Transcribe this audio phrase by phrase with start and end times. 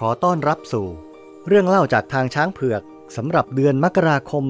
[0.00, 0.86] ขอต้อนรับสู่
[1.46, 2.82] เรื่องเล่าจากทางช้างเผือก
[3.16, 4.44] สำหรับเดือนมกราคม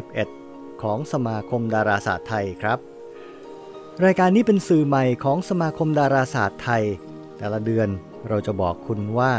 [0.00, 2.78] 2561 ของสมาคมดาราศาสตร์ไทยครับ
[4.04, 6.84] รายการนี้เป็นสื่อใหม่ของสมาคมดาราศาสตร์ไทย
[7.38, 7.88] แต่ละเดือน
[8.28, 9.34] เราจะบอกคุณว่า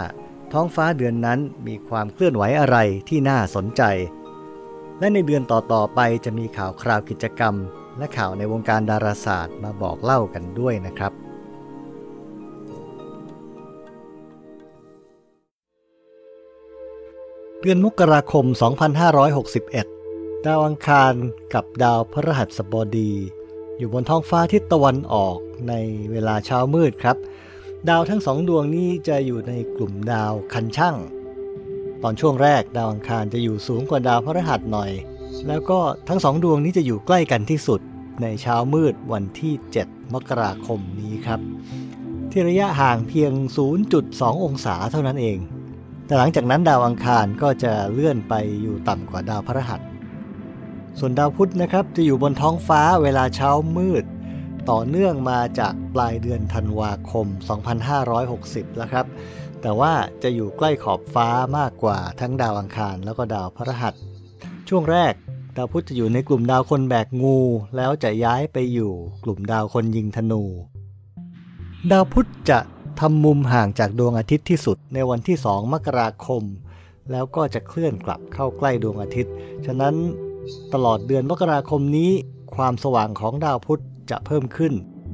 [0.53, 2.77] ท้องฟ้าเดือนนั้นมีความเคลื่อนไหวอะไร
[3.09, 3.83] ที่น่าสนใจ
[4.99, 7.55] และในเดือนต่อๆไปจะมีข่าวคราวกิจกรรม
[7.97, 11.13] และข่าวในวงการดาราศาสตร์มาบอกเล่ากันด้วยนะครับ
[17.65, 18.45] เดือนมกราคม
[19.25, 21.13] 2561 ดาวอังคาร
[21.53, 23.11] กับดาวพฤหัสบดี
[23.77, 25.37] อยู่บนท้องฟ้าทิศตะวันออก
[25.69, 25.73] ใน
[26.11, 27.17] เวลาเช้ามืดครับ
[27.89, 30.95] ดาวทั้งสองดวงนี้จะอยู่ในกลุ่มดาวคันช่าง
[32.03, 34.91] ตอนช่วงแรกดาวอังคารจะอยู่สูงกว่าดาวพฤหัสหน่อย
[35.47, 37.81] แล้วก็ทั้งสองดวงนี้จะอยู่ใกล้กันที่สุด
[38.21, 39.53] ในเช้ามืดวันที่
[39.83, 41.39] 7 มกราคมนี้ครับ
[42.31, 43.31] ที่ระยะห่างเพียง
[43.89, 45.39] 0.2 องศาเท่านั้นเอง
[46.13, 49.81] แต่หลังจากนั้นดาวอังคารก็จะเลื่อนไปอยู่ต่ำกว่าดาวพฤหัส
[50.99, 54.05] ส่วนดาวพุธนะครับจะอยู่บนท้องฟ้าเวลาเช้ามืด
[54.71, 57.27] ต่อเนื่องมาจากปลายเดือนธันวาคม
[58.01, 59.05] 2560 แล้วครับ
[59.61, 63.93] แต่ว่าจะอยู่ใกล้ขอบฟ้ามากกว่าทั้งดาวอังคารแล้วก็ดาวพฤหัส
[64.69, 65.13] ช่วงแรก
[65.57, 67.39] ดาวพุธจะอยู่ในกลุ่มดาวคนแบกงู
[67.77, 68.93] แล้วจะย้ายไปอยู่
[69.23, 70.43] กลุ่มดาวคนยิงธนู
[71.91, 72.59] ดาวพุธจะ
[72.99, 76.43] ทำมุมห่างจากดวงอาทิตย์ที่สุดในวันที่ 2 มกราคม
[77.11, 79.33] แล้วก็จะเคลื่อนกลับเข้าใกล้ดวงอาทิตย์
[79.65, 79.95] ฉะนั้น
[80.73, 82.11] ตลอดเดือนมกราคมนี้
[82.55, 84.73] ความสว่างของดาวพุธจะเพิ่มขึ้น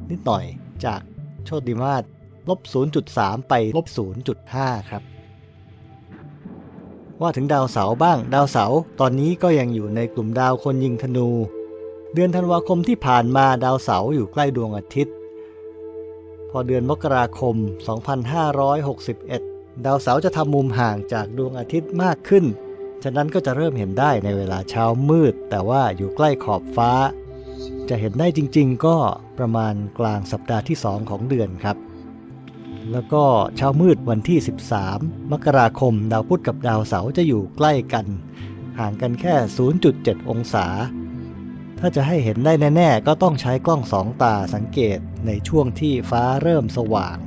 [0.09, 0.45] นิดหน่อย
[0.85, 1.02] จาก
[1.45, 2.03] โชติมาศ
[2.50, 2.59] ลบ
[3.05, 3.85] 0.3 ไปลบ
[4.38, 5.03] 0.5 ครับ
[7.22, 11.30] ว่าถึงดาวเสาร์บ้าง ดาวเสาร์ตอนนี้ก็ยังอยู่ในกลุ่มดาวคนยิงธนู
[12.13, 15.13] เดือนธันวาคมที่ผ่านมาดาวเสาร์อยู่ใกล้ดวงอาทิตย์
[16.52, 17.55] พอเดือนมกราคม
[19.09, 22.45] 2561 ดาวเสาร์จะทำมุมห่างจากดวงอาทิตย์มากขึ้น
[23.03, 26.91] ฉะนั้นก็จะเริ่มเห็นได้ในเวลาเช้ามืด แต่ว่าอยู่ใกล้ขอบฟ้า
[27.90, 28.97] จะเห็นได้จริง ๆ ก็
[29.38, 31.78] ประมาณกลางสัปดาห์ที่ 2 ของเดือนครับ
[32.91, 33.24] แล้วก็
[33.56, 34.40] เช้ามืดวันที่
[34.85, 38.06] 13 มกราคม ดาวพุธกับดาวเสาร์จะอยู่ใกล้กัน
[38.79, 39.35] ห่างกันแค่
[39.81, 40.66] 0.7 องศา
[41.79, 47.17] ถ้าจะให้เห็นได้แน่ๆ ก็ต้องใช้กล้องสองตาสังเกตในช่วงที่ฟ้าเริ่มสว่าง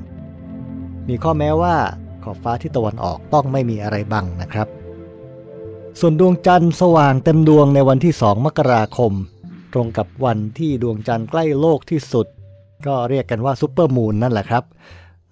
[1.08, 1.76] มีข้อแม้ว่า
[2.24, 4.68] ขอบฟ้าที่ตะวันออกต้องไม่มีอะไรบังนะครับ
[6.00, 9.12] ส่วนดวงจันทร์สว่างเต็มดวงในวันที่2มกราคม
[9.72, 12.26] ตรงกับวันที่ดวงจันทร์ใกล้โลกที่สุด
[12.86, 14.64] ก็เรียกกันว่าซุปเปอร์มูนนั่นแหละครับ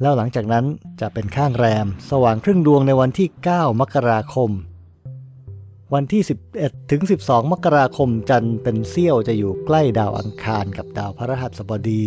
[0.00, 0.64] แล้วหลังจากนั้น
[1.00, 4.50] จะเป็นข้างแรม สว่างครึ่งดวงในวันที่ 9 มกราคม
[5.94, 6.22] วันที่
[6.56, 12.04] 11 ถึง 12 มกราคมจันทร์เป็นเสี้ยวจะอยู่ใกล้ดาวอังคารกับดาวพฤหัสบดี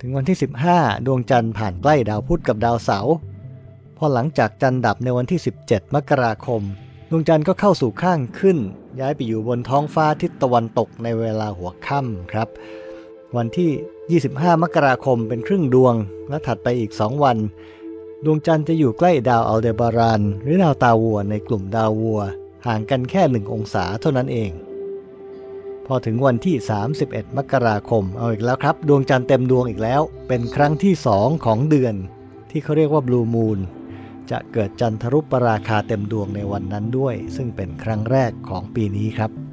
[0.00, 0.38] ถึงวันที่
[0.70, 3.14] 15 ดวงจันทร์ผ่านใกล้ดาวพุธกับดาวเสาร์
[3.96, 6.62] พอหลังจากจันทร์ดับในวันที่ 17 มกราคม
[7.10, 8.58] ดวงจันทร์ก็เข้าสู่ข้างขึ้น
[9.00, 12.48] ย้ายไปอยู่บนท้องฟ้าทิศตะวันตกในเวลาหัวค่ำครับ
[13.36, 15.94] วันที่ 25 มกราคมเป็นครึ่งดวง
[16.28, 17.36] และถัดไปอีก 2 วัน
[18.24, 22.22] ดวงจันทร์จะอยู่ใกล้ดาวอัลเดบารานหรือดาวตาวัวในกลุ่มดาววัว
[22.66, 24.50] ห่างกันแค่หนึ่งองศาเท่านั้นเอง
[25.86, 26.56] พอถึงวันที่
[26.96, 31.94] 31 มกราคม เอาอีกแล้วครับ ดวงจันทร์เต็มดวงอีกแล้ว เป็นครั้งที่2ของเดือน
[32.50, 33.58] ที่เขาเรียกว่าบลูมูน
[34.30, 39.51] จะเกิดจันทรุปราคาเต็มดวงในวันนั้นด้วย ซึ่งเป็นครั้งแรกของปีนี้ครับ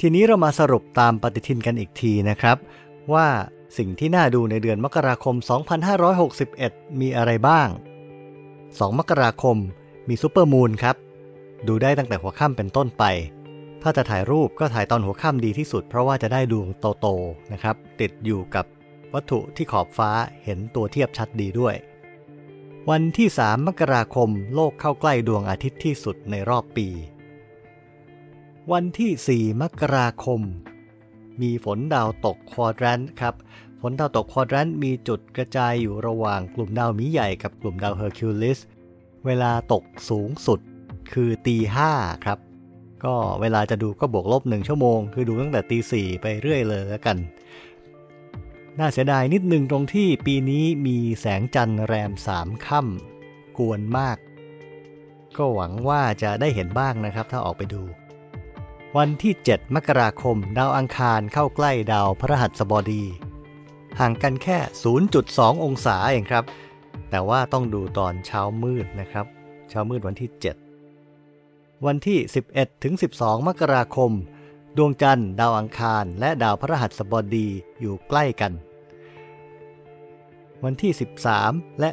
[0.00, 2.56] ทีนี้เรามาสรุปตามปฏิทินกันอีกทีนะครับ
[3.12, 3.28] ว่า
[3.78, 5.34] สิ่งที่น่าดูในเดือนมกราคม
[6.18, 7.68] 2561 มีอะไรบ้าง
[8.38, 9.56] 2 มกราคม
[10.08, 10.96] มีซูเปอร์มูนครับ
[11.68, 13.04] ดูได้ตั้งแต่หัวค่ำเป็นต้นไป
[13.82, 16.68] ถ้าจะถ่ายรูปก็ถ่ายตอนหัวค่ำดีที่สุด เพราะว่าจะได้ดวง
[17.00, 18.64] โตๆนะครับ ติดอยู่กับ
[19.14, 20.10] วัตถุที่ขอบฟ้า
[20.44, 21.74] เห็นตัวเทียบชัดดีด้วย
[22.90, 26.88] วันที่ 3 มกราคม โลกเข้าใกล้ดวงอาทิตย์ที่สุดในรอบปี
[28.74, 30.40] วันที่ 4 มกราคม
[31.40, 33.34] มีฝนดาวตกควอดรันครับ
[33.80, 38.58] ฝนดาวตกควอดรันมีจุดกระจายอยู่ระหว่างกลุ่มดาวหมีใหญ่กับกลุ่มดาวเฮอร์คิวลิส
[39.26, 40.60] เวลาตกสูงสุด
[41.12, 41.92] คือตีห้า
[42.24, 42.38] ครับ
[43.04, 47.16] ก็เวลาจะดูก็บวกลบหนึ่งชั่วโมง คือดูตั้งแต่ตีสี่ไปเรื่อยเลยแล้วกัน
[48.78, 54.18] น่าเสียดายนิดนึงตรงที่ปีนี้มีแสงจันทร์แรมสามค่ำกวนมาก
[55.36, 57.84] ก็หวังว่าจะได้เห็นบ้างนะครับถ้าออกไปดู
[58.98, 63.04] วันที่ 7 มกราคม ดาวอังคารเข้าใกล้ดาวพฤหัสบดี
[64.00, 64.58] ห่างกันแค่
[65.10, 66.44] 0.2 องศาเองครับ
[67.10, 69.26] แต่ว่าต้องดูตอนเช้ามืดนะครับ
[69.68, 70.30] เช้ามืดวันที่
[71.08, 72.18] 7 วันที่
[72.50, 74.10] 11 ถึง 12 มกราคม
[74.76, 77.48] ดวงจันทร์ ดาวอังคาร และดาวพฤหัสบดี
[77.80, 78.52] อยู่ใกล้กัน
[80.64, 80.92] วันที่
[81.36, 81.90] 13 และ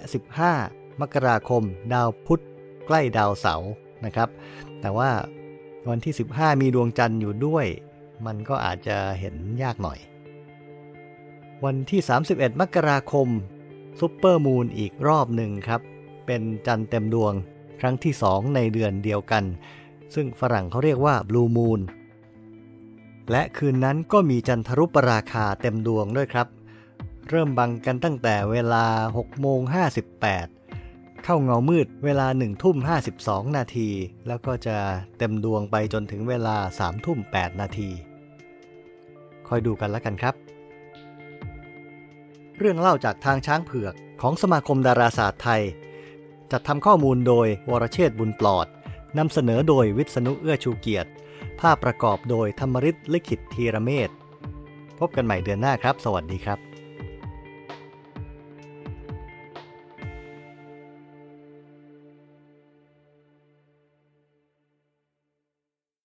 [0.50, 1.64] 15 มกราคม
[1.94, 2.42] ดาวพุธ
[2.88, 3.72] ใกล้ดาวเสาร์
[4.06, 4.30] นะครับ
[4.82, 5.12] แต่ว่า
[5.90, 7.66] วันที่ 15 มีดวงจันทร์อยู่ด้วย
[8.26, 10.00] มันก็อาจจะเห็นยากหน่อย
[11.66, 12.02] วันที่
[12.32, 13.28] 31 มกราคม
[14.00, 15.82] ซุปเปอร์มูนอีกรอบหนึ่งครับ
[16.26, 17.34] เป็นจันทร์เต็มดวง
[17.80, 19.44] ครั้งที่ 2 ในเดือนเดียวกัน
[20.16, 21.82] ซึ่งฝรั่งเขาเรียกว่า blue moon
[23.32, 26.48] และคืนนั้นก็มีจันทรุปราคาเต็มดวงด้วยครับ
[27.30, 28.86] เริ่มบังกันตั้งแต่เวลา
[29.18, 29.60] 6โมง
[30.20, 30.65] 58
[31.28, 32.78] เข้าเงามืดเวลา1ทุ่ม
[33.18, 33.90] 52 นาที
[34.28, 34.78] แล้วก็จะ
[35.18, 37.90] เต็มดวงไปจนถึงเวลา3ทุ่ม8 นาที
[39.48, 40.36] คอยดูกันแล้วกันครับ
[42.58, 45.62] เรื่องเล่าจากทางช้างเผือกของสมาคมดาราศาสตร์ไทย
[46.52, 48.68] จัดทำข้อมูลโดยวรเชษบุญปลอด
[49.18, 51.10] นำเสนอโดยวิษณุเอื้อชูเกียรติ
[51.60, 54.10] ภาพประกอบโดยธรรมริศลิขิตธีรเมธ
[55.00, 56.75] พบกันใหม่เดือนหน้าครับ สวัสดีครับ